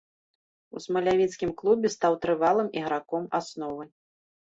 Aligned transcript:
У 0.77 0.81
смалявіцкім 0.85 1.53
клубе 1.61 1.93
стаў 1.99 2.19
трывалым 2.25 2.67
іграком 2.83 3.33
асновы. 3.43 3.83